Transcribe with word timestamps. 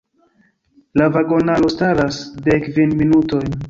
La 1.01 1.11
vagonaro 1.17 1.71
staras 1.77 2.21
dekkvin 2.51 3.01
minutojn! 3.05 3.59